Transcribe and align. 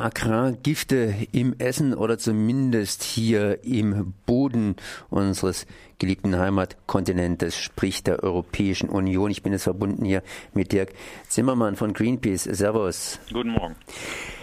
Agrargifte 0.00 1.14
im 1.32 1.54
Essen 1.58 1.94
oder 1.94 2.18
zumindest 2.18 3.02
hier 3.02 3.62
im 3.64 4.14
Boden 4.26 4.76
unseres 5.08 5.66
geliebten 5.98 6.36
Heimatkontinentes, 6.38 7.56
sprich 7.56 8.02
der 8.02 8.22
Europäischen 8.22 8.88
Union. 8.88 9.30
Ich 9.30 9.42
bin 9.42 9.52
jetzt 9.52 9.64
verbunden 9.64 10.04
hier 10.04 10.22
mit 10.54 10.72
Dirk 10.72 10.92
Zimmermann 11.28 11.76
von 11.76 11.92
Greenpeace. 11.92 12.44
Servus. 12.44 13.18
Guten 13.32 13.50
Morgen. 13.50 13.76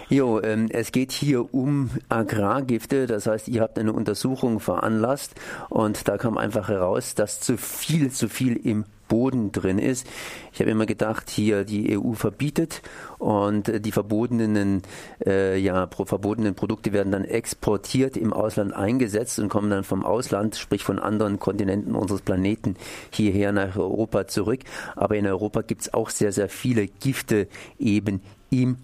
Jo, 0.10 0.40
ähm, 0.42 0.68
es 0.70 0.94
geht 0.94 1.12
hier 1.12 1.54
um 1.54 1.90
Agrargifte. 2.08 3.08
Das 3.08 3.28
heißt, 3.28 3.50
ihr 3.50 3.62
habt 3.62 3.78
eine 3.78 3.92
Untersuchung 3.92 4.62
veranlasst 4.62 5.36
und 5.70 6.08
da 6.08 6.18
kam 6.18 6.38
einfach 6.38 6.70
heraus, 6.70 7.14
dass 7.14 7.42
zu 7.42 7.58
viel, 7.58 8.10
zu 8.10 8.30
viel 8.30 8.56
im 8.56 8.86
Boden 9.10 9.52
drin 9.52 9.80
ist. 9.80 10.08
Ich 10.54 10.62
habe 10.62 10.72
immer 10.72 10.86
gedacht, 10.86 11.30
hier 11.30 11.66
die 11.66 11.98
EU 11.98 12.14
verbietet 12.14 12.82
und 13.20 13.86
die 13.86 13.92
verbotenen, 13.92 14.82
äh, 15.26 15.58
ja, 15.58 15.88
verbotenen 15.88 16.56
Produkte 16.56 16.94
werden 16.94 17.12
dann 17.12 17.26
exportiert, 17.26 18.16
im 18.16 18.32
Ausland 18.32 18.74
eingesetzt 18.74 19.40
und 19.40 19.50
kommen 19.50 19.70
dann 19.70 19.84
vom 19.84 20.06
Ausland, 20.06 20.56
sprich 20.56 20.84
von 20.84 21.00
anderen 21.00 21.38
Kontinenten 21.38 21.96
unseres 21.96 22.22
Planeten 22.22 22.78
hierher 23.12 23.52
nach 23.52 23.76
Europa 23.76 24.28
zurück. 24.28 24.62
Aber 24.96 25.18
in 25.18 25.28
Europa 25.28 25.64
gibt 25.64 25.82
es 25.82 25.94
auch 25.94 26.10
sehr, 26.10 26.32
sehr 26.32 26.48
viele 26.48 26.88
Gifte 26.88 27.48
eben 27.78 28.22
im 28.50 28.78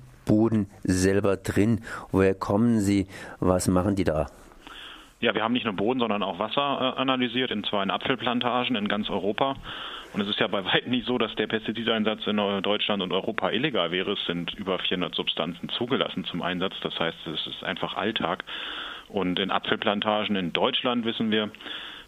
selber 0.93 1.37
drin. 1.37 1.81
Woher 2.11 2.35
kommen 2.35 2.79
sie? 2.79 3.07
Was 3.39 3.67
machen 3.67 3.95
die 3.95 4.03
da? 4.03 4.27
Ja, 5.19 5.33
wir 5.33 5.41
haben 5.41 5.53
nicht 5.53 5.63
nur 5.63 5.73
Boden, 5.73 6.01
sondern 6.01 6.21
auch 6.21 6.37
Wasser 6.37 6.95
äh, 6.97 6.99
analysiert 6.99 7.49
in 7.49 7.63
zwei 7.63 7.81
Apfelplantagen 7.83 8.75
in 8.75 8.89
ganz 8.89 9.09
Europa. 9.09 9.55
Und 10.13 10.21
es 10.21 10.27
ist 10.27 10.39
ja 10.39 10.47
bei 10.47 10.65
weitem 10.65 10.91
nicht 10.91 11.07
so, 11.07 11.17
dass 11.17 11.33
der 11.35 11.47
Pestizideinsatz 11.47 12.27
in 12.27 12.37
Deutschland 12.61 13.01
und 13.01 13.13
Europa 13.13 13.49
illegal 13.49 13.91
wäre. 13.91 14.11
Es 14.11 14.25
sind 14.25 14.53
über 14.55 14.77
400 14.79 15.15
Substanzen 15.15 15.69
zugelassen 15.69 16.25
zum 16.25 16.41
Einsatz. 16.41 16.73
Das 16.81 16.99
heißt, 16.99 17.25
es 17.27 17.47
ist 17.47 17.63
einfach 17.63 17.95
Alltag. 17.95 18.43
Und 19.07 19.39
in 19.39 19.49
Apfelplantagen 19.49 20.35
in 20.35 20.53
Deutschland 20.53 21.05
wissen 21.05 21.31
wir, 21.31 21.49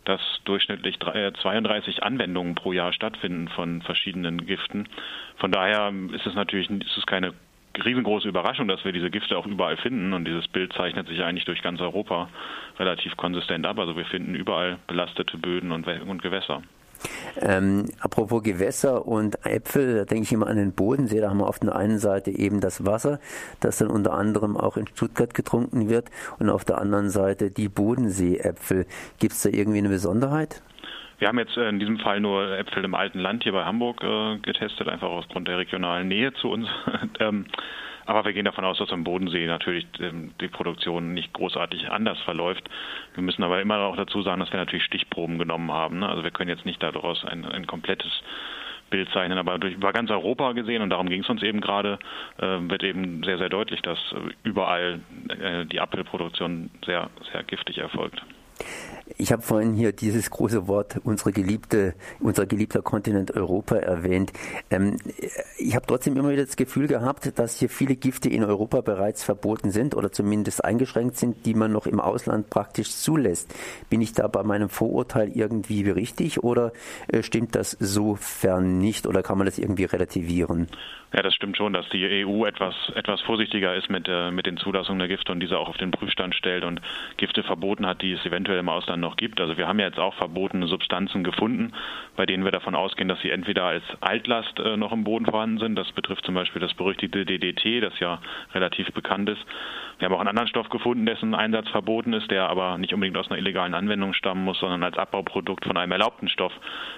dass 0.03 0.21
durchschnittlich 0.43 0.99
32 0.99 1.97
äh, 1.97 2.01
Anwendungen 2.01 2.55
pro 2.55 2.73
Jahr 2.73 2.93
stattfinden 2.93 3.47
von 3.47 3.81
verschiedenen 3.81 4.45
Giften. 4.45 4.87
Von 5.37 5.51
daher 5.51 5.91
ist 6.13 6.25
es 6.25 6.35
natürlich 6.35 6.69
ist 6.69 6.97
es 6.97 7.05
keine 7.05 7.33
riesengroße 7.83 8.27
Überraschung, 8.27 8.67
dass 8.67 8.85
wir 8.85 8.91
diese 8.91 9.09
Gifte 9.09 9.37
auch 9.37 9.47
überall 9.47 9.77
finden. 9.77 10.13
Und 10.13 10.25
dieses 10.25 10.47
Bild 10.47 10.73
zeichnet 10.73 11.07
sich 11.07 11.21
eigentlich 11.23 11.45
durch 11.45 11.61
ganz 11.61 11.81
Europa 11.81 12.29
relativ 12.79 13.17
konsistent 13.17 13.65
ab. 13.65 13.79
Also 13.79 13.97
wir 13.97 14.05
finden 14.05 14.35
überall 14.35 14.77
belastete 14.87 15.37
Böden 15.37 15.71
und, 15.71 15.87
und 15.87 16.21
Gewässer. 16.21 16.61
Ähm, 17.41 17.89
apropos 17.99 18.43
Gewässer 18.43 19.05
und 19.05 19.45
Äpfel, 19.45 19.95
da 19.95 20.05
denke 20.05 20.23
ich 20.23 20.31
immer 20.31 20.47
an 20.47 20.57
den 20.57 20.73
Bodensee. 20.73 21.19
Da 21.19 21.29
haben 21.29 21.39
wir 21.39 21.47
auf 21.47 21.59
der 21.59 21.75
einen 21.75 21.99
Seite 21.99 22.31
eben 22.31 22.61
das 22.61 22.85
Wasser, 22.85 23.19
das 23.59 23.77
dann 23.77 23.89
unter 23.89 24.13
anderem 24.13 24.55
auch 24.57 24.77
in 24.77 24.87
Stuttgart 24.87 25.33
getrunken 25.33 25.89
wird, 25.89 26.09
und 26.39 26.49
auf 26.49 26.65
der 26.65 26.77
anderen 26.77 27.09
Seite 27.09 27.51
die 27.51 27.69
Bodenseeäpfel. 27.69 28.85
Gibt 29.19 29.33
es 29.33 29.41
da 29.41 29.49
irgendwie 29.49 29.79
eine 29.79 29.89
Besonderheit? 29.89 30.61
Wir 31.17 31.27
haben 31.27 31.39
jetzt 31.39 31.55
äh, 31.57 31.69
in 31.69 31.79
diesem 31.79 31.99
Fall 31.99 32.19
nur 32.19 32.57
Äpfel 32.57 32.83
im 32.83 32.95
alten 32.95 33.19
Land 33.19 33.43
hier 33.43 33.53
bei 33.53 33.65
Hamburg 33.65 34.03
äh, 34.03 34.37
getestet, 34.39 34.87
einfach 34.89 35.09
aufgrund 35.09 35.47
der 35.47 35.57
regionalen 35.57 36.07
Nähe 36.07 36.33
zu 36.33 36.49
uns. 36.49 36.67
ähm, 37.19 37.45
aber 38.05 38.23
wir 38.25 38.33
gehen 38.33 38.45
davon 38.45 38.65
aus, 38.65 38.77
dass 38.77 38.91
am 38.91 39.03
Bodensee 39.03 39.47
natürlich 39.47 39.87
ähm, 39.99 40.31
die 40.39 40.47
Produktion 40.47 41.13
nicht 41.13 41.33
großartig 41.33 41.89
anders 41.89 42.19
verläuft. 42.21 42.69
Wir 43.15 43.23
müssen 43.23 43.43
aber 43.43 43.61
immer 43.61 43.79
auch 43.79 43.95
dazu 43.95 44.21
sagen, 44.21 44.41
dass 44.41 44.51
wir 44.51 44.59
natürlich 44.59 44.85
Stichproben 44.85 45.39
genommen 45.39 45.71
haben. 45.71 45.99
Ne? 45.99 46.09
Also 46.09 46.23
wir 46.23 46.31
können 46.31 46.49
jetzt 46.49 46.65
nicht 46.65 46.83
daraus 46.83 47.23
ein, 47.25 47.45
ein 47.45 47.65
komplettes 47.65 48.11
Bild 48.91 49.09
zeichnen, 49.11 49.39
aber 49.39 49.57
durch, 49.57 49.73
über 49.73 49.93
ganz 49.93 50.11
Europa 50.11 50.51
gesehen, 50.51 50.83
und 50.83 50.91
darum 50.91 51.09
ging 51.09 51.23
es 51.23 51.29
uns 51.29 51.41
eben 51.41 51.61
gerade, 51.61 51.97
äh, 52.37 52.59
wird 52.59 52.83
eben 52.83 53.23
sehr, 53.23 53.39
sehr 53.39 53.49
deutlich, 53.49 53.81
dass 53.81 53.97
überall 54.43 54.99
äh, 55.29 55.65
die 55.65 55.79
Apfelproduktion 55.79 56.69
sehr, 56.85 57.09
sehr 57.31 57.41
giftig 57.43 57.79
erfolgt. 57.79 58.21
Ich 59.17 59.31
habe 59.31 59.43
vorhin 59.43 59.75
hier 59.75 59.91
dieses 59.91 60.31
große 60.31 60.67
Wort, 60.67 60.99
unsere 61.03 61.31
geliebte, 61.31 61.93
unser 62.19 62.47
geliebter 62.47 62.81
Kontinent 62.81 63.35
Europa 63.35 63.75
erwähnt. 63.75 64.33
Ähm, 64.71 64.97
ich 65.57 65.75
habe 65.75 65.85
trotzdem 65.85 66.17
immer 66.17 66.31
wieder 66.31 66.43
das 66.43 66.55
Gefühl 66.55 66.87
gehabt, 66.87 67.37
dass 67.37 67.59
hier 67.59 67.69
viele 67.69 67.95
Gifte 67.95 68.29
in 68.29 68.43
Europa 68.43 68.81
bereits 68.81 69.23
verboten 69.23 69.69
sind 69.69 69.95
oder 69.95 70.11
zumindest 70.11 70.65
eingeschränkt 70.65 71.17
sind, 71.17 71.45
die 71.45 71.53
man 71.53 71.71
noch 71.71 71.85
im 71.85 71.99
Ausland 71.99 72.49
praktisch 72.49 72.89
zulässt. 72.89 73.53
Bin 73.91 74.01
ich 74.01 74.13
da 74.13 74.27
bei 74.27 74.41
meinem 74.41 74.69
Vorurteil 74.69 75.29
irgendwie 75.35 75.87
richtig 75.89 76.43
oder 76.43 76.73
äh, 77.07 77.21
stimmt 77.21 77.53
das 77.53 77.71
sofern 77.71 78.79
nicht 78.79 79.05
oder 79.05 79.21
kann 79.21 79.37
man 79.37 79.45
das 79.45 79.59
irgendwie 79.59 79.85
relativieren? 79.85 80.67
Ja, 81.15 81.21
das 81.21 81.33
stimmt 81.33 81.55
schon, 81.55 81.71
dass 81.71 81.87
die 81.89 82.25
EU 82.25 82.45
etwas, 82.45 82.75
etwas 82.93 83.21
vorsichtiger 83.21 83.73
ist 83.75 83.89
mit, 83.89 84.05
äh, 84.09 84.31
mit 84.31 84.47
den 84.47 84.57
Zulassungen 84.57 84.99
der 84.99 85.07
Gifte 85.07 85.31
und 85.31 85.39
diese 85.39 85.57
auch 85.57 85.69
auf 85.69 85.77
den 85.77 85.91
Prüfstand 85.91 86.35
stellt 86.35 86.65
und 86.65 86.81
Gifte 87.15 87.41
verboten 87.43 87.85
hat, 87.85 88.01
die 88.01 88.11
es 88.11 88.25
eventuell 88.25 88.59
im 88.59 88.67
Ausland 88.67 88.94
noch 88.99 89.17
gibt. 89.17 89.39
Also 89.41 89.57
wir 89.57 89.67
haben 89.67 89.79
ja 89.79 89.87
jetzt 89.87 89.99
auch 89.99 90.13
verbotene 90.15 90.67
Substanzen 90.67 91.23
gefunden, 91.23 91.73
bei 92.15 92.25
denen 92.25 92.43
wir 92.43 92.51
davon 92.51 92.75
ausgehen, 92.75 93.07
dass 93.07 93.19
sie 93.21 93.29
entweder 93.29 93.63
als 93.65 93.83
Altlast 94.01 94.59
äh, 94.59 94.77
noch 94.77 94.91
im 94.91 95.03
Boden 95.03 95.25
vorhanden 95.25 95.59
sind. 95.59 95.75
Das 95.75 95.91
betrifft 95.91 96.25
zum 96.25 96.35
Beispiel 96.35 96.61
das 96.61 96.73
berüchtigte 96.73 97.25
DDT, 97.25 97.81
das 97.81 97.99
ja 97.99 98.19
relativ 98.53 98.91
bekannt 98.93 99.29
ist. 99.29 99.45
Wir 99.97 100.05
haben 100.05 100.15
auch 100.15 100.19
einen 100.19 100.29
anderen 100.29 100.49
Stoff 100.49 100.69
gefunden, 100.69 101.05
dessen 101.05 101.33
Einsatz 101.33 101.69
verboten 101.69 102.11
ist, 102.13 102.29
der 102.29 102.49
aber 102.49 102.77
nicht 102.77 102.93
unbedingt 102.93 103.17
aus 103.17 103.29
einer 103.29 103.37
illegalen 103.39 103.73
Anwendung 103.73 104.13
stammen 104.13 104.43
muss, 104.43 104.59
sondern 104.59 104.83
als 104.83 104.97
Abbauprodukt 104.97 105.65
von 105.65 105.77
einem 105.77 105.93
erlaubten 105.93 106.27
Stoff 106.27 106.51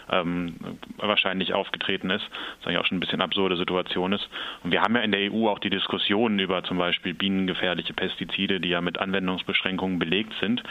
ähm, 0.10 0.56
wahrscheinlich 0.98 1.54
aufgetreten 1.54 2.10
ist. 2.10 2.24
Das 2.24 2.60
ist 2.60 2.68
eigentlich 2.68 2.80
auch 2.80 2.86
schon 2.86 2.98
ein 2.98 3.02
bisschen 3.02 3.22
absurde 3.22 3.56
Situation 3.56 4.14
ist. 4.14 4.28
Und 4.64 4.72
wir 4.72 4.82
haben 4.82 4.96
ja 4.96 5.02
in 5.02 5.12
der 5.12 5.32
EU 5.32 5.48
auch 5.48 5.60
die 5.60 5.70
Diskussionen 5.70 6.40
über 6.40 6.64
zum 6.64 6.78
Beispiel 6.78 7.14
bienengefährliche 7.14 7.94
Pestizide, 7.94 8.60
die 8.60 8.70
ja 8.70 8.82
mit 8.82 8.98
Anwendungsbeschränkungen 8.98 10.00
belegt 10.00 10.34
sind. 10.40 10.64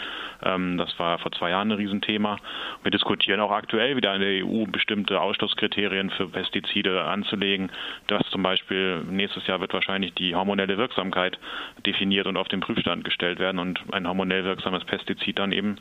Ähm, 0.42 0.78
das 0.78 0.98
war 0.98 1.15
vor 1.18 1.32
zwei 1.32 1.50
Jahren 1.50 1.70
ein 1.70 1.76
Riesenthema. 1.76 2.38
Wir 2.82 2.90
diskutieren 2.90 3.40
auch 3.40 3.50
aktuell 3.50 3.96
wieder 3.96 4.14
in 4.14 4.20
der 4.20 4.44
EU 4.44 4.66
bestimmte 4.66 5.20
Ausschlusskriterien 5.20 6.10
für 6.10 6.28
Pestizide 6.28 7.02
anzulegen. 7.02 7.70
Das 8.06 8.22
zum 8.30 8.42
Beispiel 8.42 9.02
nächstes 9.04 9.46
Jahr 9.46 9.60
wird 9.60 9.72
wahrscheinlich 9.72 10.14
die 10.14 10.34
hormonelle 10.34 10.76
Wirksamkeit 10.78 11.38
definiert 11.84 12.26
und 12.26 12.36
auf 12.36 12.48
den 12.48 12.60
Prüfstand 12.60 13.04
gestellt 13.04 13.38
werden 13.38 13.58
und 13.58 13.80
ein 13.92 14.06
hormonell 14.06 14.44
wirksames 14.44 14.84
Pestizid 14.84 15.38
dann 15.38 15.52
eben 15.52 15.76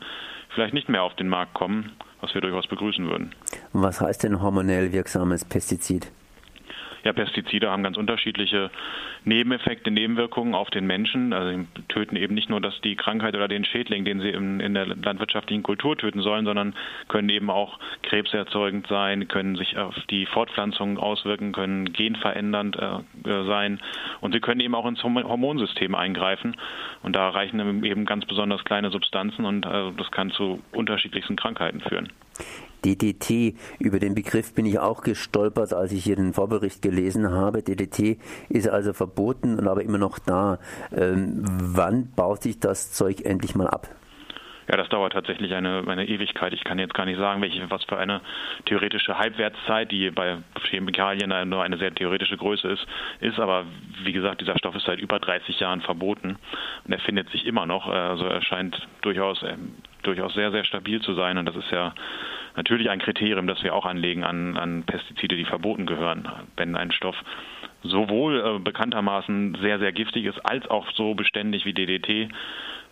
vielleicht 0.50 0.74
nicht 0.74 0.88
mehr 0.88 1.02
auf 1.02 1.14
den 1.14 1.28
Markt 1.28 1.54
kommen, 1.54 1.92
was 2.20 2.34
wir 2.34 2.40
durchaus 2.40 2.66
begrüßen 2.66 3.08
würden. 3.08 3.34
Was 3.72 4.00
heißt 4.00 4.24
denn 4.24 4.40
hormonell 4.40 4.92
wirksames 4.92 5.44
Pestizid? 5.44 6.10
Ja, 7.06 7.12
Pestizide 7.12 7.70
haben 7.70 7.84
ganz 7.84 7.96
unterschiedliche 7.96 8.68
Nebeneffekte, 9.24 9.92
Nebenwirkungen 9.92 10.56
auf 10.56 10.70
den 10.70 10.88
Menschen. 10.88 11.32
Also 11.32 11.56
sie 11.56 11.82
töten 11.86 12.16
eben 12.16 12.34
nicht 12.34 12.50
nur 12.50 12.60
das, 12.60 12.80
die 12.80 12.96
Krankheit 12.96 13.36
oder 13.36 13.46
den 13.46 13.64
Schädling, 13.64 14.04
den 14.04 14.18
sie 14.18 14.30
in, 14.30 14.58
in 14.58 14.74
der 14.74 14.86
landwirtschaftlichen 14.86 15.62
Kultur 15.62 15.96
töten 15.96 16.20
sollen, 16.20 16.44
sondern 16.46 16.74
können 17.06 17.28
eben 17.28 17.48
auch 17.48 17.78
krebserzeugend 18.02 18.88
sein, 18.88 19.28
können 19.28 19.54
sich 19.54 19.78
auf 19.78 19.94
die 20.10 20.26
Fortpflanzung 20.26 20.98
auswirken, 20.98 21.52
können 21.52 21.92
genverändernd 21.92 22.74
äh, 22.74 22.98
sein 23.22 23.78
und 24.20 24.32
sie 24.32 24.40
können 24.40 24.58
eben 24.58 24.74
auch 24.74 24.86
ins 24.86 25.04
Hormonsystem 25.04 25.94
eingreifen. 25.94 26.56
Und 27.04 27.14
da 27.14 27.28
reichen 27.28 27.84
eben 27.84 28.04
ganz 28.04 28.24
besonders 28.26 28.64
kleine 28.64 28.90
Substanzen 28.90 29.44
und 29.44 29.64
äh, 29.64 29.92
das 29.96 30.10
kann 30.10 30.32
zu 30.32 30.60
unterschiedlichsten 30.72 31.36
Krankheiten 31.36 31.80
führen. 31.82 32.08
DDT. 32.86 33.56
Über 33.80 33.98
den 33.98 34.14
Begriff 34.14 34.52
bin 34.52 34.64
ich 34.64 34.78
auch 34.78 35.02
gestolpert, 35.02 35.72
als 35.72 35.90
ich 35.92 36.04
hier 36.04 36.16
den 36.16 36.32
Vorbericht 36.32 36.82
gelesen 36.82 37.30
habe. 37.30 37.62
DDT 37.62 38.18
ist 38.48 38.68
also 38.68 38.92
verboten 38.92 39.58
und 39.58 39.66
aber 39.66 39.82
immer 39.82 39.98
noch 39.98 40.18
da. 40.18 40.58
Ähm, 40.94 41.42
wann 41.44 42.12
baut 42.14 42.42
sich 42.42 42.60
das 42.60 42.92
Zeug 42.92 43.22
endlich 43.24 43.54
mal 43.56 43.66
ab? 43.66 43.88
Ja, 44.68 44.76
das 44.76 44.88
dauert 44.88 45.12
tatsächlich 45.12 45.54
eine, 45.54 45.84
eine 45.86 46.06
Ewigkeit. 46.08 46.52
Ich 46.52 46.64
kann 46.64 46.78
jetzt 46.78 46.94
gar 46.94 47.06
nicht 47.06 47.18
sagen, 47.18 47.40
welche, 47.40 47.70
was 47.70 47.84
für 47.84 47.98
eine 47.98 48.20
theoretische 48.64 49.16
Halbwertszeit, 49.16 49.92
die 49.92 50.10
bei 50.10 50.38
Chemikalien 50.64 51.48
nur 51.48 51.62
eine 51.62 51.78
sehr 51.78 51.94
theoretische 51.94 52.36
Größe 52.36 52.68
ist, 52.68 52.86
ist. 53.20 53.38
Aber 53.38 53.64
wie 54.02 54.12
gesagt, 54.12 54.40
dieser 54.40 54.58
Stoff 54.58 54.74
ist 54.74 54.86
seit 54.86 54.98
über 54.98 55.18
30 55.18 55.60
Jahren 55.60 55.80
verboten 55.82 56.36
und 56.84 56.92
er 56.92 56.98
findet 56.98 57.30
sich 57.30 57.46
immer 57.46 57.66
noch. 57.66 57.86
Also 57.86 58.26
er 58.26 58.42
scheint 58.42 58.86
durchaus, 59.02 59.42
äh, 59.42 59.56
durchaus 60.02 60.34
sehr, 60.34 60.50
sehr 60.50 60.64
stabil 60.64 61.00
zu 61.00 61.14
sein. 61.14 61.38
Und 61.38 61.46
das 61.46 61.56
ist 61.56 61.70
ja 61.70 61.94
natürlich 62.56 62.90
ein 62.90 62.98
Kriterium, 62.98 63.46
das 63.46 63.62
wir 63.62 63.74
auch 63.74 63.86
anlegen 63.86 64.24
an, 64.24 64.56
an 64.56 64.82
Pestizide, 64.84 65.36
die 65.36 65.44
verboten 65.44 65.86
gehören. 65.86 66.28
Wenn 66.56 66.76
ein 66.76 66.90
Stoff 66.90 67.16
sowohl 67.82 68.40
äh, 68.40 68.58
bekanntermaßen 68.58 69.58
sehr, 69.60 69.78
sehr 69.78 69.92
giftig 69.92 70.24
ist, 70.24 70.38
als 70.40 70.68
auch 70.68 70.90
so 70.92 71.14
beständig 71.14 71.64
wie 71.64 71.72
DDT, 71.72 72.32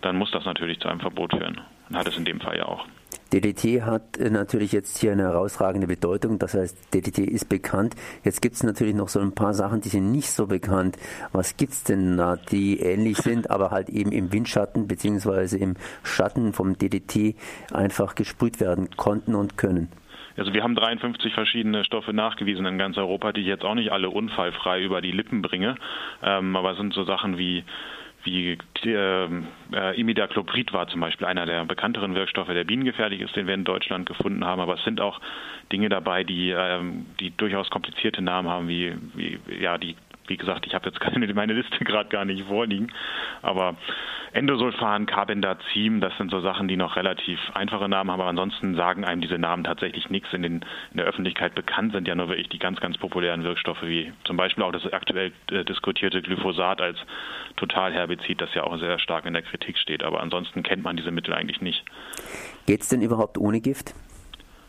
dann 0.03 0.17
muss 0.17 0.31
das 0.31 0.45
natürlich 0.45 0.81
zu 0.81 0.89
einem 0.89 1.01
Verbot 1.01 1.33
führen. 1.33 1.61
Und 1.89 1.97
hat 1.97 2.09
es 2.09 2.17
in 2.17 2.25
dem 2.25 2.41
Fall 2.41 2.57
ja 2.57 2.67
auch. 2.67 2.87
DDT 3.33 3.83
hat 3.83 4.17
äh, 4.19 4.31
natürlich 4.31 4.73
jetzt 4.73 4.99
hier 4.99 5.13
eine 5.13 5.23
herausragende 5.23 5.87
Bedeutung. 5.87 6.39
Das 6.39 6.55
heißt, 6.55 6.95
DDT 6.95 7.19
ist 7.19 7.49
bekannt. 7.49 7.95
Jetzt 8.23 8.41
gibt 8.43 8.55
es 8.55 8.63
natürlich 8.63 8.95
noch 8.95 9.09
so 9.09 9.21
ein 9.21 9.35
paar 9.35 9.55
Sachen, 9.55 9.81
die 9.81 9.89
sind 9.89 10.13
nicht 10.13 10.31
so 10.31 10.47
bekannt. 10.47 10.97
Was 11.33 11.57
gibt 11.57 11.73
es 11.73 11.85
denn 11.85 12.17
da, 12.17 12.37
die 12.37 12.79
ähnlich 12.79 13.19
sind, 13.19 13.51
aber 13.51 13.71
halt 13.71 13.89
eben 13.89 14.13
im 14.13 14.33
Windschatten 14.33 14.87
bzw. 14.87 15.57
im 15.57 15.75
Schatten 16.05 16.53
vom 16.53 16.79
DDT 16.79 17.35
einfach 17.73 18.15
gesprüht 18.15 18.61
werden 18.61 18.91
konnten 18.97 19.35
und 19.35 19.59
können? 19.59 19.89
Also 20.37 20.53
wir 20.53 20.63
haben 20.63 20.75
53 20.75 21.33
verschiedene 21.33 21.85
Stoffe 21.85 22.13
nachgewiesen 22.13 22.67
in 22.67 22.79
ganz 22.79 22.97
Europa, 22.97 23.33
die 23.33 23.43
ich 23.43 23.47
jetzt 23.47 23.65
auch 23.65 23.75
nicht 23.75 23.93
alle 23.93 24.11
unfallfrei 24.11 24.83
über 24.83 25.01
die 25.01 25.13
Lippen 25.13 25.43
bringe. 25.43 25.77
Ähm, 26.23 26.57
aber 26.57 26.73
es 26.73 26.77
sind 26.77 26.93
so 26.93 27.05
Sachen 27.05 27.39
wie 27.39 27.65
wie 28.25 28.59
äh, 28.85 30.01
Imidacloprid 30.01 30.73
war 30.73 30.89
zum 30.89 31.01
Beispiel 31.01 31.27
einer 31.27 31.47
der 31.47 31.65
bekannteren 31.65 32.15
Wirkstoffe, 32.15 32.49
der 32.49 32.65
bienengefährlich 32.65 33.21
ist, 33.21 33.37
den 33.37 33.47
wir 33.47 33.55
in 33.55 33.65
Deutschland 33.65 34.07
gefunden 34.07 34.45
haben. 34.45 34.61
Aber 34.61 34.75
es 34.75 34.85
sind 34.85 35.01
auch 35.01 35.21
Dinge 35.73 35.89
dabei, 35.89 36.25
die, 36.25 36.51
ähm, 36.51 37.07
die 37.21 37.37
durchaus 37.37 37.71
komplizierte 37.71 38.23
Namen 38.23 38.49
haben, 38.49 38.69
wie, 38.69 38.95
wie 39.15 39.39
ja, 39.61 39.79
die 39.79 39.97
wie 40.27 40.37
gesagt, 40.37 40.67
ich 40.67 40.75
habe 40.75 40.89
jetzt 40.89 41.01
keine, 41.01 41.33
meine 41.35 41.53
Liste 41.53 41.79
gerade 41.85 42.09
gar 42.09 42.25
nicht 42.25 42.47
vorliegen, 42.47 42.93
aber 43.43 43.77
Endosulfan, 44.35 45.07
Carbendazim, 45.07 46.01
das 46.01 46.13
sind 46.19 46.33
so 46.33 46.41
Sachen, 46.41 46.67
die 46.67 46.77
noch 46.77 46.97
relativ 46.97 47.39
einfache 47.55 47.89
Namen 47.89 48.11
haben, 48.11 48.21
aber 48.21 48.29
ansonsten 48.29 48.75
sagen 48.75 49.05
einem 49.05 49.21
diese 49.21 49.39
Namen 49.39 49.63
tatsächlich 49.63 50.11
nichts. 50.11 50.33
In, 50.33 50.43
den, 50.43 50.65
in 50.91 50.97
der 50.97 51.07
Öffentlichkeit 51.07 51.55
bekannt 51.55 51.93
sind 51.93 52.09
ja 52.09 52.17
nur 52.17 52.29
wirklich 52.29 52.49
die 52.49 52.59
ganz, 52.59 52.81
ganz 52.81 52.99
populären 52.99 53.45
Wirkstoffe, 53.45 53.83
wie 53.83 54.13
zum 54.25 54.37
Beispiel 54.37 54.65
auch 54.65 54.73
das 54.73 54.93
aktuell 54.93 55.31
äh, 55.53 55.65
diskutierte 55.65 56.21
Glyphosat 56.21 56.81
als 56.81 56.99
Totalherbizid, 57.57 58.41
das 58.41 58.53
ja 58.55 58.65
auch 58.65 58.77
sehr 58.81 58.99
stark 58.99 59.25
in 59.25 59.35
der 59.35 59.43
Kritik 59.43 59.79
steht. 59.79 60.03
Aber 60.03 60.21
ansonsten 60.21 60.65
kennt 60.65 60.83
man 60.83 60.97
diese 60.97 61.13
Mittel 61.13 61.33
eigentlich 61.33 61.61
nicht. 61.61 61.85
Geht 62.67 62.81
es 62.81 62.89
denn 62.89 63.03
überhaupt 63.03 63.39
ohne 63.39 63.61
Gift? 63.61 63.95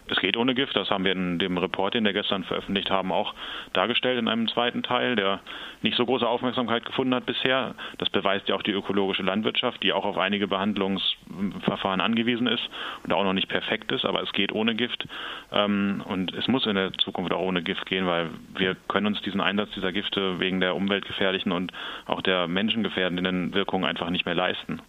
Es 0.08 0.20
geht 0.20 0.38
ohne 0.38 0.54
Gift, 0.54 0.76
das 0.76 0.90
haben 0.90 1.04
wir 1.04 1.12
in 1.12 1.40
dem 1.40 1.58
Report, 1.58 1.94
den 1.94 2.06
wir 2.06 2.14
gestern 2.14 2.44
veröffentlicht 2.44 2.92
haben, 2.92 3.12
auch 3.12 3.34
dargestellt 3.74 4.20
in 4.20 4.28
einem 4.28 4.48
zweiten 4.48 4.84
Teil, 4.84 5.16
der 5.16 5.40
nicht 5.82 5.98
so 5.98 6.06
große 6.06 6.28
Aufmerksamkeit 6.28 6.86
gefunden 6.86 7.16
hat 7.16 7.26
bisher. 7.26 7.74
Das 7.98 8.10
beweist 8.10 8.48
ja 8.48 8.56
auch 8.56 8.62
die 8.62 8.72
ökologische 8.72 9.24
Landwirtschaft, 9.24 9.82
die 9.82 9.94
auch 9.94 10.06
auf 10.06 10.18
einige 10.18 10.48
Behandlungsverfahren 10.48 12.02
angewiesen 12.02 12.48
ist 12.48 12.70
und 13.04 13.14
auch 13.14 13.24
noch 13.24 13.34
nicht 13.34 13.50
perfekt 13.50 13.92
ist, 13.92 14.06
aber 14.06 14.22
es 14.22 14.32
geht 14.32 14.52
ohne 14.52 14.76
Gift. 14.76 15.08
Ähm, 15.52 16.04
und 16.06 16.34
es 16.34 16.48
muss 16.48 16.66
in 16.66 16.76
der 16.76 16.94
Zukunft 16.94 17.34
auch 17.34 17.42
ohne 17.42 17.64
Gift 17.64 17.86
gehen, 17.88 18.06
weil 18.06 18.30
wir 18.56 18.76
können 18.88 19.08
uns 19.08 19.22
diesen 19.22 19.42
Einsatz 19.42 19.72
dieser 19.72 19.92
Gifte 19.92 20.40
wegen 20.40 20.60
der 20.60 20.76
umweltgefährlichen 20.76 21.52
und 21.52 21.72
auch 22.06 22.22
der 22.22 22.48
menschengefährdenden 22.48 23.54
Wirkungen 23.54 23.86
einfach 23.86 24.10
nicht 24.10 24.26
mehr 24.26 24.36
leisten. 24.36 24.82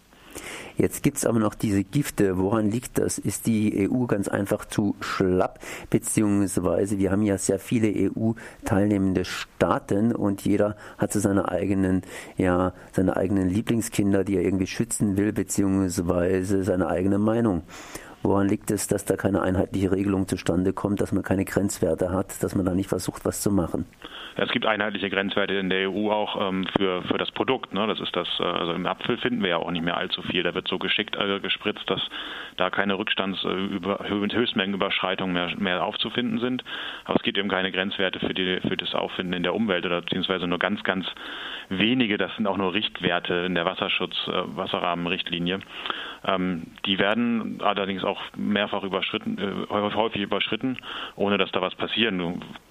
Jetzt 0.77 1.03
gibt 1.03 1.17
es 1.17 1.25
aber 1.25 1.39
noch 1.39 1.55
diese 1.55 1.83
Gifte. 1.83 2.37
Woran 2.37 2.69
liegt 2.69 2.97
das? 2.97 3.17
Ist 3.17 3.47
die 3.47 3.89
EU 3.89 4.05
ganz 4.05 4.27
einfach 4.27 4.65
zu 4.65 4.95
schlapp? 5.01 5.59
Beziehungsweise 5.89 6.99
wir 6.99 7.11
haben 7.11 7.23
ja 7.23 7.37
sehr 7.37 7.59
viele 7.59 8.11
EU-teilnehmende 8.11 9.25
Staaten 9.25 10.15
und 10.15 10.41
jeder 10.41 10.75
hat 10.97 11.11
so 11.13 11.19
seine 11.19 11.49
eigenen, 11.49 12.03
ja, 12.37 12.73
seine 12.91 13.17
eigenen 13.17 13.49
Lieblingskinder, 13.49 14.23
die 14.23 14.35
er 14.35 14.43
irgendwie 14.43 14.67
schützen 14.67 15.17
will, 15.17 15.33
beziehungsweise 15.33 16.63
seine 16.63 16.87
eigene 16.87 17.17
Meinung. 17.17 17.63
Woran 18.27 18.49
liegt 18.49 18.71
es, 18.71 18.87
dass 18.87 19.05
da 19.05 19.15
keine 19.15 19.41
einheitliche 19.41 19.89
Regelung 19.89 20.27
zustande 20.27 20.73
kommt, 20.73 20.99
dass 20.99 21.13
man 21.13 21.23
keine 21.23 21.45
Grenzwerte 21.45 22.11
hat, 22.11 22.43
dass 22.43 22.55
man 22.55 22.65
da 22.65 22.73
nicht 22.73 22.89
versucht, 22.89 23.23
was 23.23 23.41
zu 23.41 23.49
machen? 23.49 23.85
Es 24.35 24.51
gibt 24.51 24.65
einheitliche 24.65 25.09
Grenzwerte 25.09 25.53
in 25.53 25.69
der 25.69 25.89
EU 25.89 26.11
auch 26.11 26.49
ähm, 26.49 26.67
für, 26.77 27.03
für 27.03 27.17
das 27.17 27.31
Produkt. 27.31 27.73
Ne? 27.73 27.87
Das 27.87 28.01
ist 28.01 28.13
das, 28.15 28.27
äh, 28.39 28.43
also 28.43 28.73
im 28.73 28.85
Apfel 28.85 29.17
finden 29.17 29.41
wir 29.41 29.49
ja 29.51 29.57
auch 29.57 29.71
nicht 29.71 29.83
mehr 29.83 29.95
allzu 29.95 30.21
viel. 30.23 30.43
Da 30.43 30.53
wird 30.53 30.67
so 30.67 30.77
geschickt 30.77 31.15
äh, 31.15 31.39
gespritzt, 31.39 31.89
dass 31.89 32.01
da 32.57 32.69
keine 32.69 32.95
Rückstands- 32.95 33.45
äh, 33.45 33.75
über, 33.75 33.99
Höchstmengenüberschreitungen 34.07 35.33
mehr, 35.33 35.57
mehr 35.57 35.83
aufzufinden 35.83 36.39
sind. 36.39 36.65
Aber 37.05 37.15
es 37.15 37.23
gibt 37.23 37.37
eben 37.37 37.49
keine 37.49 37.71
Grenzwerte 37.71 38.19
für, 38.19 38.33
die, 38.33 38.59
für 38.59 38.75
das 38.75 38.93
Auffinden 38.93 39.31
in 39.31 39.43
der 39.43 39.55
Umwelt 39.55 39.85
oder 39.85 40.01
beziehungsweise 40.01 40.47
nur 40.47 40.59
ganz, 40.59 40.83
ganz 40.83 41.07
wenige. 41.69 42.17
Das 42.17 42.35
sind 42.35 42.47
auch 42.47 42.57
nur 42.57 42.73
Richtwerte 42.73 43.33
in 43.45 43.55
der 43.55 43.65
Wasserschutz-Wasserrahmenrichtlinie. 43.65 45.59
Ähm, 46.25 46.63
die 46.85 46.99
werden 46.99 47.61
allerdings 47.61 48.03
auch 48.03 48.21
mehrfach 48.35 48.83
überschritten, 48.83 49.37
äh, 49.37 49.67
häufig 49.69 50.21
überschritten, 50.21 50.77
ohne 51.15 51.37
dass 51.37 51.51
da 51.51 51.61
was 51.61 51.75
passieren 51.75 52.17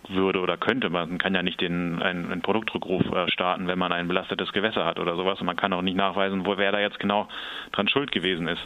würde 0.09 0.41
oder 0.41 0.57
könnte. 0.57 0.91
Man 0.91 1.19
kann 1.19 1.35
ja 1.35 1.43
nicht 1.43 1.61
den, 1.61 2.03
einen, 2.03 2.31
einen 2.31 2.43
Produktrückruf 2.43 3.03
äh, 3.13 3.31
starten, 3.31 3.67
wenn 3.69 3.79
man 3.79 3.93
ein 3.93 4.09
belastetes 4.09 4.53
Gewässer 4.53 4.85
hat 4.85 4.99
oder 4.99 5.17
sowas. 5.17 5.41
Und 5.41 5.47
man 5.47 5.57
kann 5.57 5.73
auch 5.73 5.83
nicht 5.83 5.97
nachweisen, 5.97 6.47
wo 6.47 6.57
wer 6.57 6.73
da 6.73 6.81
jetzt 6.81 6.99
genau 6.99 7.29
dran 7.73 7.89
schuld 7.89 8.13
gewesen 8.13 8.49
ist. 8.49 8.63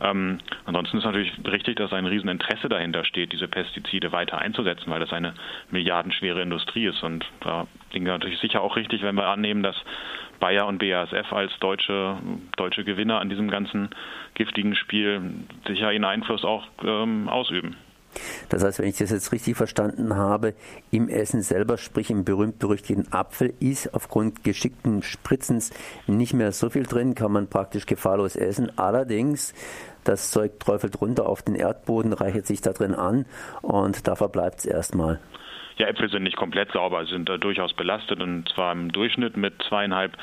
Ähm, 0.00 0.38
ansonsten 0.64 0.98
ist 0.98 1.04
natürlich 1.04 1.32
richtig, 1.50 1.76
dass 1.76 1.92
ein 1.92 2.06
Rieseninteresse 2.06 2.68
dahinter 2.68 3.04
steht, 3.04 3.32
diese 3.32 3.48
Pestizide 3.48 4.12
weiter 4.12 4.38
einzusetzen, 4.38 4.90
weil 4.90 5.00
das 5.00 5.12
eine 5.12 5.34
milliardenschwere 5.70 6.42
Industrie 6.42 6.86
ist. 6.86 7.02
Und 7.02 7.24
da 7.40 7.66
liegen 7.92 8.06
wir 8.06 8.12
natürlich 8.12 8.38
sicher 8.38 8.62
auch 8.62 8.76
richtig, 8.76 9.02
wenn 9.02 9.14
wir 9.14 9.28
annehmen, 9.28 9.62
dass 9.62 9.76
Bayer 10.40 10.66
und 10.66 10.78
BASF 10.78 11.32
als 11.32 11.56
deutsche, 11.60 12.16
deutsche 12.56 12.84
Gewinner 12.84 13.20
an 13.20 13.28
diesem 13.28 13.50
ganzen 13.50 13.90
giftigen 14.34 14.74
Spiel 14.74 15.20
sicher 15.66 15.92
ihren 15.92 16.04
Einfluss 16.04 16.44
auch 16.44 16.66
ähm, 16.82 17.28
ausüben. 17.28 17.76
Das 18.48 18.64
heißt, 18.64 18.78
wenn 18.78 18.88
ich 18.88 18.98
das 18.98 19.10
jetzt 19.10 19.32
richtig 19.32 19.56
verstanden 19.56 20.16
habe, 20.16 20.54
im 20.90 21.08
Essen 21.08 21.42
selber, 21.42 21.78
sprich 21.78 22.10
im 22.10 22.24
berühmt-berüchtigten 22.24 23.12
Apfel, 23.12 23.54
ist 23.60 23.94
aufgrund 23.94 24.44
geschickten 24.44 25.02
Spritzens 25.02 25.72
nicht 26.06 26.34
mehr 26.34 26.52
so 26.52 26.70
viel 26.70 26.84
drin, 26.84 27.14
kann 27.14 27.32
man 27.32 27.48
praktisch 27.48 27.86
gefahrlos 27.86 28.36
essen. 28.36 28.76
Allerdings, 28.78 29.54
das 30.04 30.30
Zeug 30.30 30.58
träufelt 30.58 31.00
runter 31.00 31.26
auf 31.26 31.42
den 31.42 31.54
Erdboden, 31.54 32.12
reichert 32.12 32.46
sich 32.46 32.60
da 32.60 32.72
drin 32.72 32.94
an 32.94 33.26
und 33.62 34.06
da 34.08 34.16
verbleibt 34.16 34.60
es 34.60 34.66
erstmal. 34.66 35.20
Ja, 35.76 35.86
Äpfel 35.86 36.10
sind 36.10 36.24
nicht 36.24 36.36
komplett 36.36 36.72
sauber, 36.72 37.06
sind 37.06 37.28
da 37.28 37.38
durchaus 37.38 37.72
belastet 37.72 38.20
und 38.20 38.46
zwar 38.50 38.72
im 38.72 38.92
Durchschnitt 38.92 39.38
mit 39.38 39.54
zweieinhalb 39.66 40.14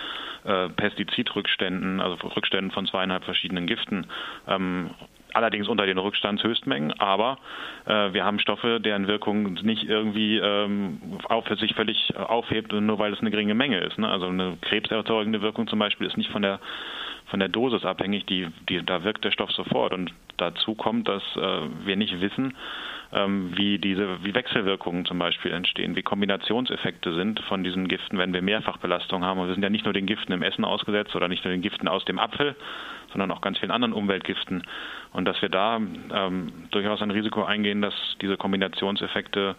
äh, 0.44 0.70
Pestizidrückständen, 0.70 2.00
also 2.00 2.16
Rückständen 2.28 2.72
von 2.72 2.86
zweieinhalb 2.86 3.24
verschiedenen 3.24 3.66
Giften. 3.66 4.06
Ähm, 4.48 4.92
allerdings 5.34 5.68
unter 5.68 5.86
den 5.86 5.98
Rückstandshöchstmengen, 5.98 7.00
aber 7.00 7.38
äh, 7.86 8.14
wir 8.14 8.24
haben 8.24 8.40
Stoffe, 8.40 8.80
deren 8.80 9.08
Wirkung 9.08 9.54
nicht 9.64 9.84
irgendwie 9.84 10.38
ähm, 10.38 11.00
auf, 11.30 11.46
sich 11.60 11.76
völlig 11.76 12.16
aufhebt, 12.18 12.72
nur 12.74 13.00
weil 13.00 13.14
es 13.14 13.20
eine 13.20 13.32
geringe 13.32 13.56
Menge 13.56 13.80
ist. 13.80 13.98
Ne? 13.98 14.10
Also 14.10 14.28
eine 14.28 14.58
krebserzeugende 14.62 15.42
Wirkung 15.42 15.68
zum 15.68 15.80
Beispiel 15.80 16.08
ist 16.08 16.18
nicht 16.18 16.32
von 16.32 16.42
der 16.42 16.60
von 17.30 17.40
der 17.40 17.50
Dosis 17.50 17.84
abhängig, 17.86 18.26
die, 18.26 18.48
die, 18.70 18.84
da 18.86 19.04
wirkt 19.04 19.26
der 19.26 19.32
Stoff 19.32 19.52
sofort. 19.52 19.94
Und 19.94 20.14
dazu 20.38 20.76
kommt, 20.76 21.08
dass 21.08 21.24
äh, 21.36 21.62
wir 21.86 21.96
nicht 21.96 22.20
wissen, 22.22 22.56
ähm, 23.14 23.52
wie 23.56 23.80
diese, 23.80 24.24
wie 24.24 24.34
Wechselwirkungen 24.34 25.06
zum 25.06 25.20
Beispiel 25.20 25.52
entstehen, 25.52 25.96
wie 25.96 26.04
Kombinationseffekte 26.04 27.14
sind 27.14 27.40
von 27.42 27.64
diesen 27.64 27.88
Giften, 27.88 28.18
wenn 28.18 28.34
wir 28.34 28.42
Mehrfachbelastung 28.42 29.24
haben. 29.24 29.40
Und 29.40 29.48
wir 29.48 29.54
sind 29.54 29.64
ja 29.64 29.70
nicht 29.70 29.86
nur 29.86 29.94
den 29.94 30.06
Giften 30.06 30.32
im 30.32 30.42
Essen 30.42 30.66
ausgesetzt 30.66 31.16
oder 31.16 31.28
nicht 31.28 31.44
nur 31.44 31.52
den 31.52 31.62
Giften 31.62 31.88
aus 31.88 32.06
dem 32.06 32.20
Apfel, 32.20 32.56
sondern 33.12 33.32
auch 33.32 33.42
ganz 33.42 33.58
vielen 33.60 33.72
anderen 33.72 33.94
Umweltgiften. 33.94 34.64
Und 35.14 35.26
dass 35.26 35.42
wir 35.42 35.50
da 35.50 35.78
ähm, 35.78 36.52
durchaus 36.72 37.02
ein 37.02 37.12
Risiko 37.12 37.44
eingehen, 37.44 37.82
dass 37.82 37.94
diese 38.22 38.38
Kombinationseffekte 38.38 39.56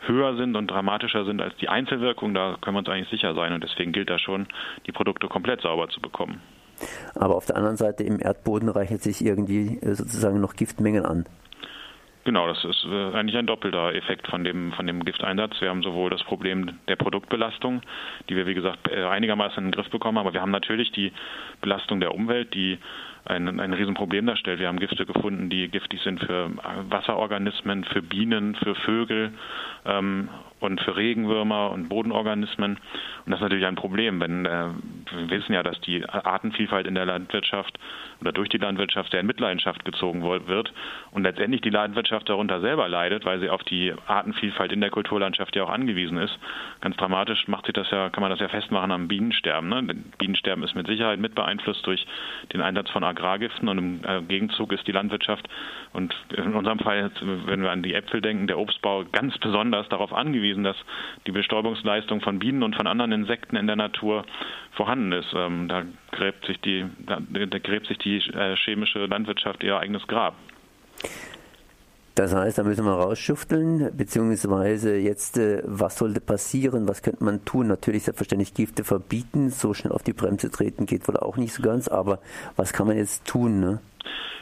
höher 0.00 0.36
sind 0.36 0.56
und 0.56 0.70
dramatischer 0.70 1.24
sind 1.24 1.40
als 1.40 1.56
die 1.56 1.68
Einzelwirkung, 1.68 2.34
da 2.34 2.56
können 2.60 2.76
wir 2.76 2.80
uns 2.80 2.88
eigentlich 2.88 3.10
sicher 3.10 3.34
sein. 3.34 3.52
Und 3.52 3.64
deswegen 3.64 3.92
gilt 3.92 4.10
da 4.10 4.18
schon, 4.18 4.46
die 4.86 4.92
Produkte 4.92 5.28
komplett 5.28 5.60
sauber 5.62 5.88
zu 5.88 6.00
bekommen. 6.00 6.40
Aber 7.14 7.36
auf 7.36 7.46
der 7.46 7.56
anderen 7.56 7.76
Seite 7.76 8.04
im 8.04 8.20
Erdboden 8.20 8.68
reichert 8.68 9.02
sich 9.02 9.24
irgendwie 9.24 9.78
äh, 9.78 9.94
sozusagen 9.94 10.40
noch 10.40 10.54
Giftmengen 10.54 11.04
an. 11.04 11.24
Genau, 12.28 12.46
das 12.46 12.62
ist 12.62 12.84
äh, 12.84 13.14
eigentlich 13.14 13.38
ein 13.38 13.46
doppelter 13.46 13.94
Effekt 13.94 14.28
von 14.28 14.44
dem, 14.44 14.70
von 14.72 14.86
dem 14.86 15.02
Gifteinsatz. 15.02 15.58
Wir 15.62 15.70
haben 15.70 15.82
sowohl 15.82 16.10
das 16.10 16.22
Problem 16.24 16.78
der 16.86 16.96
Produktbelastung, 16.96 17.80
die 18.28 18.36
wir, 18.36 18.46
wie 18.46 18.52
gesagt, 18.52 18.86
äh, 18.86 19.02
einigermaßen 19.06 19.56
in 19.56 19.70
den 19.70 19.72
Griff 19.72 19.88
bekommen, 19.88 20.18
aber 20.18 20.34
wir 20.34 20.42
haben 20.42 20.50
natürlich 20.50 20.92
die 20.92 21.10
Belastung 21.62 22.00
der 22.00 22.14
Umwelt, 22.14 22.52
die 22.52 22.76
ein, 23.28 23.60
ein 23.60 23.72
Riesenproblem 23.72 24.26
darstellt. 24.26 24.58
Wir 24.58 24.68
haben 24.68 24.78
Gifte 24.78 25.06
gefunden, 25.06 25.50
die 25.50 25.68
giftig 25.68 26.00
sind 26.02 26.20
für 26.20 26.50
Wasserorganismen, 26.88 27.84
für 27.84 28.02
Bienen, 28.02 28.54
für 28.56 28.74
Vögel 28.74 29.32
ähm, 29.84 30.28
und 30.60 30.80
für 30.80 30.96
Regenwürmer 30.96 31.70
und 31.70 31.88
Bodenorganismen. 31.88 32.72
Und 32.72 33.30
das 33.30 33.38
ist 33.38 33.42
natürlich 33.42 33.66
ein 33.66 33.76
Problem, 33.76 34.20
wenn 34.20 34.46
äh, 34.46 34.68
wir 35.14 35.30
wissen 35.30 35.52
ja, 35.52 35.62
dass 35.62 35.80
die 35.82 36.08
Artenvielfalt 36.08 36.86
in 36.86 36.94
der 36.94 37.06
Landwirtschaft 37.06 37.78
oder 38.20 38.32
durch 38.32 38.48
die 38.48 38.58
Landwirtschaft 38.58 39.12
sehr 39.12 39.20
in 39.20 39.26
Mitleidenschaft 39.26 39.84
gezogen 39.84 40.22
wird 40.22 40.72
und 41.12 41.22
letztendlich 41.22 41.60
die 41.60 41.70
Landwirtschaft 41.70 42.28
darunter 42.28 42.60
selber 42.60 42.88
leidet, 42.88 43.24
weil 43.24 43.40
sie 43.40 43.50
auf 43.50 43.62
die 43.64 43.94
Artenvielfalt 44.06 44.72
in 44.72 44.80
der 44.80 44.90
Kulturlandschaft 44.90 45.54
ja 45.54 45.64
auch 45.64 45.70
angewiesen 45.70 46.18
ist. 46.18 46.36
Ganz 46.80 46.96
dramatisch 46.96 47.46
macht 47.46 47.66
sich 47.66 47.74
das 47.74 47.90
ja, 47.90 48.10
kann 48.10 48.22
man 48.22 48.30
das 48.30 48.40
ja 48.40 48.48
festmachen 48.48 48.90
am 48.90 49.08
Bienensterben. 49.08 49.68
Ne? 49.68 49.94
Bienensterben 50.18 50.64
ist 50.64 50.74
mit 50.74 50.86
Sicherheit 50.86 51.20
mit 51.20 51.34
beeinflusst 51.34 51.86
durch 51.86 52.04
den 52.52 52.60
Einsatz 52.60 52.90
von 52.90 53.04
Agrargiften 53.18 53.68
und 53.68 53.78
im 53.78 54.00
äh, 54.04 54.22
Gegenzug 54.22 54.72
ist 54.72 54.86
die 54.86 54.92
Landwirtschaft 54.92 55.48
und 55.92 56.14
in 56.36 56.54
unserem 56.54 56.78
Fall, 56.78 57.10
wenn 57.20 57.62
wir 57.62 57.70
an 57.70 57.82
die 57.82 57.94
Äpfel 57.94 58.20
denken, 58.20 58.46
der 58.46 58.58
Obstbau 58.58 59.04
ganz 59.10 59.36
besonders 59.38 59.88
darauf 59.88 60.12
angewiesen, 60.12 60.64
dass 60.64 60.76
die 61.26 61.32
Bestäubungsleistung 61.32 62.20
von 62.20 62.38
Bienen 62.38 62.62
und 62.62 62.76
von 62.76 62.86
anderen 62.86 63.12
Insekten 63.12 63.56
in 63.56 63.66
der 63.66 63.76
Natur 63.76 64.24
vorhanden 64.72 65.12
ist. 65.12 65.32
Ähm, 65.34 65.68
da 65.68 65.82
gräbt 66.12 66.46
sich 66.46 66.60
die, 66.60 66.86
da, 67.06 67.18
gräbt 67.58 67.86
sich 67.86 67.98
die 67.98 68.16
äh, 68.16 68.56
chemische 68.56 69.06
Landwirtschaft 69.06 69.62
ihr 69.62 69.78
eigenes 69.78 70.06
Grab. 70.06 70.34
Das 72.18 72.34
heißt, 72.34 72.58
da 72.58 72.64
müssen 72.64 72.84
wir 72.84 72.94
rausschufteln, 72.94 73.96
beziehungsweise 73.96 74.96
jetzt, 74.96 75.38
äh, 75.38 75.62
was 75.64 75.98
sollte 75.98 76.20
passieren, 76.20 76.88
was 76.88 77.02
könnte 77.02 77.22
man 77.22 77.44
tun? 77.44 77.68
Natürlich 77.68 78.02
selbstverständlich 78.02 78.54
Gifte 78.54 78.82
verbieten, 78.82 79.50
so 79.50 79.72
schnell 79.72 79.92
auf 79.92 80.02
die 80.02 80.14
Bremse 80.14 80.50
treten 80.50 80.84
geht 80.84 81.06
wohl 81.06 81.16
auch 81.16 81.36
nicht 81.36 81.54
so 81.54 81.62
ganz, 81.62 81.86
aber 81.86 82.18
was 82.56 82.72
kann 82.72 82.88
man 82.88 82.96
jetzt 82.96 83.24
tun? 83.24 83.60
Ne? 83.60 83.78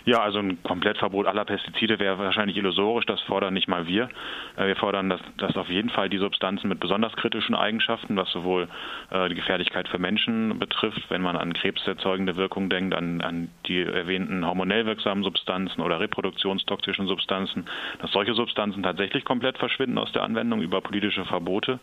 Ja, 0.06 0.20
also 0.20 0.38
ein 0.38 0.62
Komplettverbot 0.62 1.26
aller 1.26 1.44
Pestizide 1.44 1.98
wäre 1.98 2.16
wahrscheinlich 2.16 2.56
illusorisch. 2.56 3.06
Das 3.06 3.20
fordern 3.22 3.54
nicht 3.54 3.66
mal 3.66 3.88
wir. 3.88 4.08
Äh, 4.54 4.68
wir 4.68 4.76
fordern, 4.76 5.10
dass, 5.10 5.20
dass 5.36 5.56
auf 5.56 5.68
jeden 5.68 5.90
Fall 5.90 6.08
die 6.08 6.18
Substanzen 6.18 6.68
mit 6.68 6.78
besonders 6.78 7.12
kritischen 7.16 7.56
Eigenschaften, 7.56 8.16
was 8.16 8.30
sowohl 8.30 8.68
äh, 9.10 9.28
die 9.28 9.34
Gefährlichkeit 9.34 9.88
für 9.88 9.98
Menschen 9.98 10.60
betrifft, 10.60 11.10
wenn 11.10 11.22
man 11.22 11.34
an 11.34 11.52
krebserzeugende 11.54 12.36
Wirkung 12.36 12.70
denkt, 12.70 12.94
an, 12.94 13.20
an 13.20 13.48
die 13.66 13.82
erwähnten 13.82 14.46
hormonell 14.46 14.86
wirksamen 14.86 15.24
Substanzen 15.24 15.80
oder 15.80 15.98
reproduktionstoxischen 15.98 17.08
Substanzen, 17.08 17.66
dass 18.00 18.12
solche 18.12 18.34
Substanzen 18.34 18.84
tatsächlich 18.84 19.24
komplett 19.24 19.58
verschwinden 19.58 19.98
aus 19.98 20.12
der 20.12 20.22
Anwendung 20.22 20.62
über 20.62 20.82
politische 20.82 21.24
Verbote. 21.24 21.80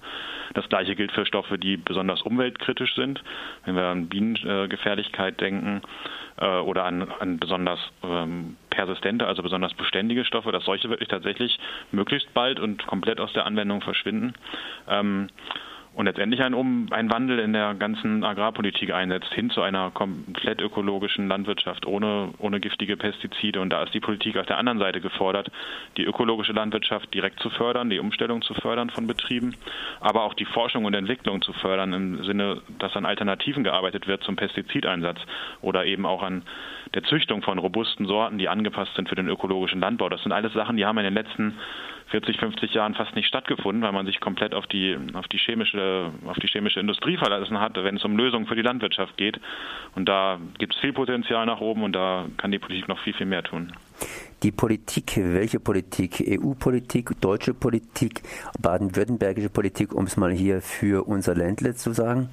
Das 0.54 0.70
gleiche 0.70 0.96
gilt 0.96 1.12
für 1.12 1.26
Stoffe, 1.26 1.58
die 1.58 1.76
besonders 1.76 2.22
umweltkritisch 2.22 2.96
sind. 2.96 3.22
Wenn 3.66 3.76
wir 3.76 3.84
an 3.84 4.08
Bienengefährlichkeit 4.08 5.42
denken, 5.42 5.82
äh, 6.38 6.60
oder 6.60 6.86
an, 6.86 7.08
an 7.20 7.38
besonders 7.38 7.80
ähm, 8.14 8.58
persistente, 8.70 9.28
also 9.28 9.44
besonders 9.44 9.74
beständige 9.74 10.26
Stoffe, 10.26 10.52
dass 10.52 10.66
solche 10.66 10.90
wirklich 10.90 11.10
tatsächlich 11.10 11.60
möglichst 11.92 12.34
bald 12.34 12.60
und 12.60 12.86
komplett 12.88 13.20
aus 13.20 13.34
der 13.34 13.46
Anwendung 13.46 13.82
verschwinden. 13.82 14.34
Ähm, 14.88 15.30
und 15.96 16.06
letztendlich 16.06 16.42
ein, 16.42 16.54
um, 16.54 16.88
ein 16.92 17.12
Wandel 17.12 17.40
in 17.40 17.54
der 17.54 17.76
ganzen 17.76 18.24
Agrarpolitik 18.24 18.92
einsetzt, 18.94 19.32
hin 19.34 19.52
zu 19.52 19.62
einer 19.62 19.92
komplett 19.92 20.60
ökologischen 20.60 21.28
Landwirtschaft 21.28 21.86
ohne, 21.86 22.34
ohne 22.40 22.60
giftige 22.60 22.98
Pestizide. 22.98 23.62
Und 23.62 23.70
da 23.70 23.84
ist 23.84 23.94
die 23.94 24.00
Politik 24.00 24.38
auf 24.38 24.48
der 24.48 24.58
anderen 24.58 24.80
Seite 24.80 25.02
gefordert, 25.02 25.52
die 25.98 26.04
ökologische 26.04 26.54
Landwirtschaft 26.54 27.14
direkt 27.14 27.40
zu 27.42 27.50
fördern, 27.52 27.92
die 27.92 28.00
Umstellung 28.00 28.42
zu 28.42 28.56
fördern 28.56 28.90
von 28.90 29.06
Betrieben, 29.06 29.56
aber 30.00 30.24
auch 30.24 30.34
die 30.34 30.46
Forschung 30.46 30.86
und 30.86 30.96
Entwicklung 30.96 31.42
zu 31.44 31.54
fördern 31.54 31.94
im 31.94 32.24
Sinne, 32.24 32.62
dass 32.80 32.96
an 32.96 33.06
Alternativen 33.06 33.64
gearbeitet 33.64 34.08
wird 34.08 34.24
zum 34.24 34.36
Pestizideinsatz 34.36 35.20
oder 35.62 35.86
eben 35.86 36.08
auch 36.08 36.24
an 36.24 36.42
der 36.94 37.04
Züchtung 37.04 37.42
von 37.42 37.58
robusten 37.58 38.06
Sorten, 38.06 38.38
die 38.38 38.50
angepasst 38.50 38.94
sind 38.96 39.10
für 39.10 39.16
den 39.16 39.28
ökologischen 39.28 39.80
Landbau. 39.80 40.10
Das 40.10 40.22
sind 40.22 40.32
alles 40.32 40.54
Sachen, 40.54 40.78
die 40.78 40.86
haben 40.86 40.98
in 40.98 41.06
den 41.06 41.14
letzten 41.14 41.56
40, 42.08 42.38
50 42.38 42.74
Jahren 42.74 42.94
fast 42.94 43.16
nicht 43.16 43.28
stattgefunden, 43.28 43.82
weil 43.82 43.92
man 43.92 44.06
sich 44.06 44.20
komplett 44.20 44.54
auf 44.54 44.68
die, 44.68 44.96
auf 45.14 45.28
die 45.30 45.38
chemische, 45.38 46.12
auf 46.28 46.38
die 46.38 46.48
chemische 46.48 46.80
Industrie 46.80 47.18
verlassen 47.18 47.60
hat, 47.60 47.76
wenn 47.76 47.96
es 47.96 48.04
um 48.04 48.16
Lösungen 48.16 48.46
für 48.46 48.56
die 48.56 48.62
Landwirtschaft 48.62 49.18
geht. 49.18 49.40
Und 49.96 50.08
da 50.08 50.40
gibt 50.60 50.76
es 50.76 50.82
viel 50.82 50.94
Potenzial 50.94 51.46
nach 51.46 51.60
oben 51.60 51.84
und 51.84 51.94
da 51.94 52.28
kann 52.38 52.52
die 52.52 52.60
Politik 52.60 52.88
noch 52.88 53.00
viel, 53.00 53.14
viel 53.14 53.26
mehr 53.26 53.44
tun. 53.44 53.74
Die 54.44 54.52
Politik, 54.52 55.14
welche 55.16 55.60
Politik? 55.60 56.24
EU-Politik, 56.28 57.20
deutsche 57.22 57.54
Politik, 57.54 58.22
baden-württembergische 58.62 59.50
Politik, 59.50 59.94
um 59.94 60.06
es 60.06 60.18
mal 60.18 60.32
hier 60.32 60.62
für 60.62 61.08
unser 61.08 61.34
Ländle 61.34 61.74
zu 61.74 61.94
sagen? 61.94 62.30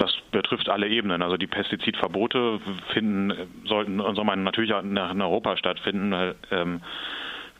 Das 0.00 0.16
betrifft 0.32 0.70
alle 0.70 0.88
Ebenen. 0.88 1.20
Also 1.20 1.36
die 1.36 1.46
Pestizidverbote 1.46 2.58
finden, 2.94 3.34
sollten 3.66 3.98
soll 3.98 4.24
man 4.24 4.42
natürlich 4.44 4.72
auch 4.72 4.82
in 4.82 4.96
Europa 4.96 5.58
stattfinden. 5.58 6.34
Ähm, 6.50 6.80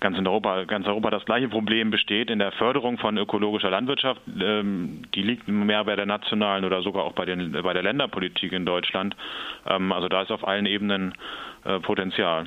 ganz 0.01 0.17
in 0.17 0.27
Europa, 0.27 0.65
ganz 0.65 0.87
Europa 0.87 1.11
das 1.11 1.27
gleiche 1.27 1.51
Problem 1.51 1.91
besteht 1.91 2.31
in 2.31 2.39
der 2.39 2.53
Förderung 2.53 2.97
von 2.97 3.19
ökologischer 3.19 3.69
Landwirtschaft. 3.69 4.23
Ähm, 4.41 5.03
die 5.15 5.21
liegt 5.21 5.49
mehr 5.49 5.85
bei 5.85 5.97
der 5.97 6.07
nationalen 6.07 6.65
oder 6.65 6.81
sogar 6.81 7.05
auch 7.05 7.13
bei, 7.13 7.27
den, 7.27 7.53
bei 7.53 7.75
der 7.75 7.83
Länderpolitik 7.83 8.53
in 8.53 8.65
Deutschland. 8.65 9.15
Ähm, 9.67 9.93
also 9.93 10.09
da 10.09 10.23
ist 10.23 10.31
auf 10.31 10.49
allen 10.49 10.65
Ebenen 10.65 11.13
äh, 11.65 11.79
Potenzial. 11.81 12.47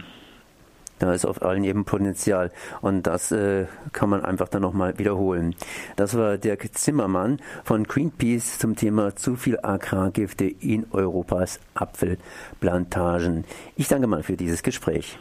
Da 1.03 1.13
ist 1.13 1.25
auf 1.25 1.41
allen 1.41 1.65
Ebenen 1.65 1.83
Potenzial. 1.83 2.49
Und 2.79 3.07
das 3.07 3.33
äh, 3.33 3.65
kann 3.91 4.09
man 4.09 4.23
einfach 4.23 4.47
dann 4.47 4.61
nochmal 4.61 4.97
wiederholen. 4.99 5.53
Das 5.97 6.15
war 6.15 6.37
Dirk 6.37 6.73
Zimmermann 6.77 7.41
von 7.65 7.83
Greenpeace 7.83 8.57
zum 8.57 8.77
Thema 8.77 9.13
zu 9.13 9.35
viel 9.35 9.59
Agrargifte 9.61 10.45
in 10.45 10.85
Europas 10.91 11.59
Apfelplantagen. 11.73 13.43
Ich 13.75 13.89
danke 13.89 14.07
mal 14.07 14.23
für 14.23 14.37
dieses 14.37 14.63
Gespräch. 14.63 15.17